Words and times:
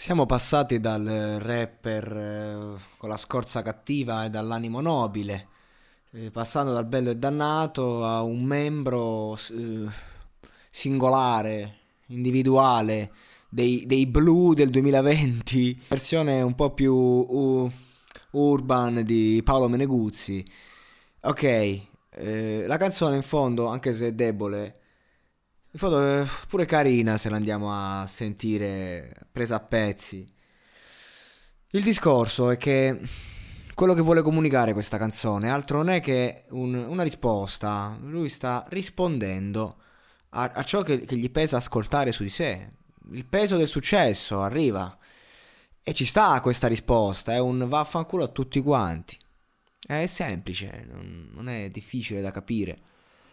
Siamo 0.00 0.26
passati 0.26 0.78
dal 0.78 1.38
rapper 1.40 2.16
eh, 2.16 2.82
con 2.96 3.08
la 3.08 3.16
scorza 3.16 3.62
cattiva 3.62 4.24
e 4.24 4.30
dall'animo 4.30 4.80
nobile, 4.80 5.48
eh, 6.12 6.30
passando 6.30 6.72
dal 6.72 6.86
bello 6.86 7.10
e 7.10 7.16
dannato 7.16 8.04
a 8.06 8.22
un 8.22 8.44
membro 8.44 9.36
eh, 9.36 9.86
singolare, 10.70 11.78
individuale 12.06 13.10
dei, 13.48 13.86
dei 13.86 14.06
Blue 14.06 14.54
del 14.54 14.70
2020, 14.70 15.82
versione 15.88 16.42
un 16.42 16.54
po' 16.54 16.72
più 16.72 16.94
uh, 16.94 17.70
urban 18.30 19.02
di 19.02 19.42
Paolo 19.44 19.66
Meneguzzi. 19.66 20.46
Ok, 21.22 21.42
eh, 21.42 22.64
la 22.68 22.76
canzone 22.76 23.16
in 23.16 23.22
fondo, 23.22 23.66
anche 23.66 23.92
se 23.92 24.06
è 24.06 24.12
debole, 24.12 24.74
in 25.70 25.78
fondo 25.78 26.02
è 26.02 26.26
pure 26.48 26.64
carina 26.64 27.18
se 27.18 27.28
la 27.28 27.36
andiamo 27.36 27.70
a 27.72 28.06
sentire 28.06 29.26
presa 29.30 29.56
a 29.56 29.60
pezzi. 29.60 30.26
Il 31.70 31.82
discorso 31.82 32.50
è 32.50 32.56
che 32.56 32.98
quello 33.74 33.92
che 33.92 34.00
vuole 34.00 34.22
comunicare 34.22 34.72
questa 34.72 34.96
canzone 34.96 35.50
altro 35.50 35.76
non 35.76 35.90
è 35.90 36.00
che 36.00 36.44
un, 36.50 36.74
una 36.74 37.02
risposta. 37.02 37.98
Lui 38.00 38.30
sta 38.30 38.64
rispondendo 38.68 39.76
a, 40.30 40.50
a 40.54 40.64
ciò 40.64 40.82
che, 40.82 41.00
che, 41.00 41.16
gli 41.16 41.30
pesa 41.30 41.58
ascoltare 41.58 42.12
su 42.12 42.22
di 42.22 42.30
sé. 42.30 42.70
Il 43.12 43.26
peso 43.26 43.58
del 43.58 43.68
successo 43.68 44.40
arriva. 44.40 44.96
E 45.82 45.92
ci 45.92 46.06
sta 46.06 46.40
questa 46.40 46.66
risposta. 46.66 47.34
È 47.34 47.38
un 47.38 47.66
vaffanculo 47.68 48.24
a 48.24 48.28
tutti 48.28 48.60
quanti. 48.60 49.18
È 49.86 50.06
semplice, 50.06 50.86
non, 50.90 51.28
non 51.32 51.48
è 51.48 51.68
difficile 51.70 52.22
da 52.22 52.30
capire 52.30 52.80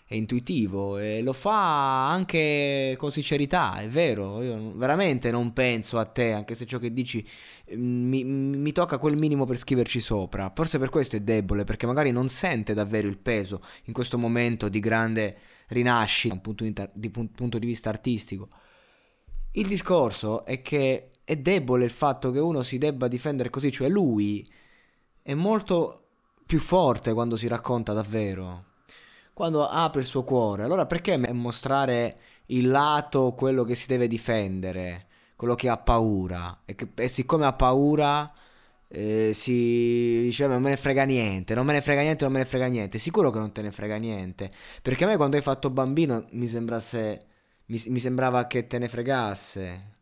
è 0.08 0.14
intuitivo 0.14 1.00
e 1.00 1.24
lo 1.24 1.34
fa 1.34 2.12
anche 2.12 2.96
con 2.96 3.12
sincerità, 3.12 3.80
è 3.80 3.90
vero, 3.90 4.44
io 4.44 4.74
veramente 4.76 5.32
non 5.32 5.52
penso 5.52 5.98
a 5.98 6.06
te, 6.06 6.32
anche 6.32 6.54
se 6.54 6.68
ciò 6.68 6.78
che 6.78 6.94
dici 6.94 7.28
mm, 7.76 8.08
mi, 8.08 8.24
mi, 8.24 8.72
tocca 8.72 9.00
quel 9.00 9.18
minimo 9.18 9.46
per 9.46 9.58
scriverci 9.58 10.00
sopra, 10.00 10.52
forse 10.54 10.78
per 10.78 10.90
questo 10.90 11.16
è 11.16 11.22
debole, 11.22 11.64
perché 11.64 11.88
magari 11.88 12.12
non 12.12 12.30
sente 12.30 12.76
davvero 12.76 13.08
il 13.08 13.18
peso 13.18 13.62
in 13.86 13.94
questo 13.94 14.20
momento 14.20 14.70
di 14.70 14.80
grande 14.80 15.38
rinascita, 15.70 16.36
da 16.36 16.36
un 16.36 16.42
punto 16.42 16.64
di, 16.64 16.74
di, 16.94 17.10
punto 17.10 17.58
di 17.58 17.66
vista 17.66 17.90
artistico. 17.90 18.50
Il 19.54 19.68
discorso 19.68 20.46
è 20.46 20.62
che 20.62 21.12
è 21.24 21.36
debole 21.36 21.86
il 21.86 21.92
fatto 21.92 22.30
che 22.30 22.40
uno 22.40 22.62
si 22.62 22.78
debba 22.78 23.08
difendere 23.08 23.50
così, 23.50 23.72
cioè 23.72 23.90
lui 23.90 24.48
è 25.24 25.34
molto 25.34 26.10
più 26.46 26.60
forte 26.60 27.12
quando 27.14 27.38
si 27.38 27.48
racconta 27.48 27.92
davvero 27.94 28.74
quando 29.36 29.68
apre 29.68 30.00
il 30.02 30.08
suo 30.08 30.24
cuore. 30.24 30.64
Allora 30.64 30.86
perché 30.86 31.18
mostrare 31.34 32.18
il 32.48 32.70
lato, 32.70 33.34
quello 33.34 33.66
che 33.66 33.76
si 33.76 33.88
deve 33.88 34.08
difendere, 34.08 35.08
quello 35.36 35.56
che 35.56 35.68
ha 35.68 35.78
paura? 35.78 36.62
E, 36.66 36.74
che, 36.76 36.88
e 36.96 37.10
siccome 37.10 37.46
ha 37.46 37.52
paura 37.52 38.26
eh, 38.88 39.32
si 39.34 40.22
dice 40.24 40.48
non 40.48 40.62
me 40.62 40.70
ne 40.70 40.78
frega 40.78 41.04
niente, 41.04 41.54
non 41.54 41.66
me 41.66 41.74
ne 41.74 41.82
frega 41.82 42.02
niente, 42.02 42.24
non 42.24 42.34
me 42.34 42.40
ne 42.40 42.46
frega 42.46 42.68
niente. 42.68 42.98
Sicuro 42.98 43.30
che 43.32 43.40
non 43.40 43.52
te 43.52 43.62
ne 43.62 43.72
frega 43.74 43.98
niente. 43.98 44.50
Perché 44.82 45.04
a 45.04 45.08
me 45.08 45.18
quando 45.18 45.36
hai 45.36 45.44
fatto 45.44 45.70
bambino 45.70 46.26
mi 46.32 46.48
sembrasse... 46.48 47.26
Mi, 47.68 47.82
mi 47.88 48.00
sembrava 48.00 48.46
che 48.48 48.68
te 48.68 48.78
ne 48.78 48.88
fregasse, 48.88 49.95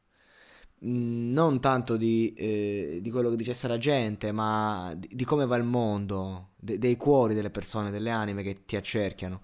non 0.85 1.59
tanto 1.59 1.97
di, 1.97 2.33
eh, 2.35 2.99
di, 3.01 3.11
quello 3.11 3.29
che 3.29 3.35
dicesse 3.35 3.67
la 3.67 3.77
gente, 3.77 4.31
ma 4.31 4.93
di, 4.95 5.09
di 5.11 5.23
come 5.25 5.45
va 5.45 5.55
il 5.55 5.63
mondo, 5.63 6.49
de, 6.55 6.77
dei 6.77 6.97
cuori 6.97 7.33
delle 7.33 7.49
persone, 7.49 7.91
delle 7.91 8.09
anime 8.09 8.43
che 8.43 8.65
ti 8.65 8.75
accerchiano. 8.75 9.41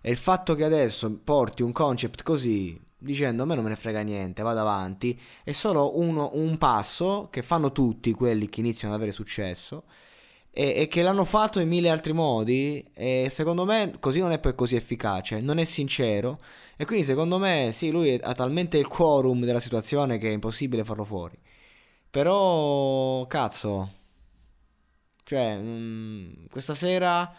E 0.00 0.10
il 0.10 0.16
fatto 0.16 0.54
che 0.54 0.64
adesso 0.64 1.10
porti 1.22 1.62
un 1.62 1.72
concept 1.72 2.22
così, 2.22 2.80
dicendo 2.96 3.42
a 3.42 3.46
me 3.46 3.54
non 3.54 3.64
me 3.64 3.70
ne 3.70 3.76
frega 3.76 4.00
niente, 4.00 4.42
vado 4.42 4.60
avanti, 4.60 5.18
è 5.44 5.52
solo 5.52 5.98
uno, 5.98 6.30
un 6.34 6.56
passo 6.58 7.28
che 7.30 7.42
fanno 7.42 7.72
tutti 7.72 8.12
quelli 8.12 8.48
che 8.48 8.60
iniziano 8.60 8.94
ad 8.94 9.00
avere 9.00 9.12
successo 9.14 9.84
e, 10.52 10.74
e, 10.76 10.88
che 10.88 11.02
l'hanno 11.02 11.24
fatto 11.24 11.60
in 11.60 11.68
mille 11.68 11.90
altri 11.90 12.12
modi 12.12 12.84
e 12.94 13.28
secondo 13.30 13.64
me 13.64 13.96
così 14.00 14.20
non 14.20 14.32
è 14.32 14.38
poi 14.38 14.54
così 14.54 14.76
efficace, 14.76 15.40
non 15.40 15.58
è 15.58 15.64
sincero 15.64 16.38
e 16.76 16.84
quindi 16.84 17.04
secondo 17.04 17.38
me 17.38 17.70
sì, 17.72 17.90
lui 17.90 18.18
ha 18.20 18.32
talmente 18.32 18.78
il 18.78 18.88
quorum 18.88 19.44
della 19.44 19.60
situazione 19.60 20.18
che 20.18 20.28
è 20.28 20.32
impossibile 20.32 20.84
farlo 20.84 21.04
fuori. 21.04 21.38
Però 22.10 23.26
cazzo, 23.28 23.92
cioè 25.22 25.56
mh, 25.56 25.62
mm, 25.62 26.46
questa 26.50 26.74
sera 26.74 27.32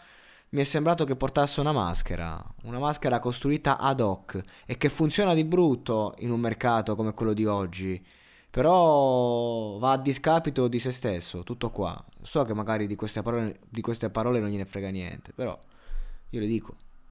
mi 0.50 0.60
è 0.60 0.64
sembrato 0.64 1.04
che 1.04 1.16
portasse 1.16 1.60
una 1.60 1.72
maschera, 1.72 2.42
una 2.64 2.78
maschera 2.78 3.20
costruita 3.20 3.78
ad 3.78 4.00
hoc 4.00 4.40
e 4.66 4.76
che 4.78 4.88
funziona 4.88 5.34
di 5.34 5.44
brutto 5.44 6.14
in 6.18 6.30
un 6.30 6.40
mercato 6.40 6.94
come 6.94 7.12
quello 7.14 7.32
di 7.32 7.44
oggi 7.46 8.02
però 8.52 9.78
va 9.78 9.92
a 9.92 9.96
discapito 9.96 10.68
di 10.68 10.78
se 10.78 10.92
stesso, 10.92 11.42
tutto 11.42 11.70
qua. 11.70 12.04
So 12.20 12.44
che 12.44 12.52
magari 12.52 12.86
di 12.86 12.96
queste 12.96 13.22
parole, 13.22 13.60
di 13.66 13.80
queste 13.80 14.10
parole 14.10 14.40
non 14.40 14.50
gliene 14.50 14.66
frega 14.66 14.90
niente, 14.90 15.32
però 15.32 15.58
io 16.28 16.40
le 16.40 16.46
dico. 16.46 16.76